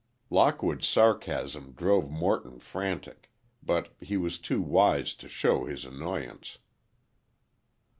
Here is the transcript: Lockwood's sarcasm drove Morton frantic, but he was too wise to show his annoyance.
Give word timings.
Lockwood's 0.31 0.87
sarcasm 0.87 1.73
drove 1.73 2.09
Morton 2.09 2.57
frantic, 2.57 3.29
but 3.61 3.93
he 3.99 4.17
was 4.17 4.39
too 4.39 4.59
wise 4.59 5.13
to 5.13 5.29
show 5.29 5.65
his 5.65 5.85
annoyance. 5.85 6.57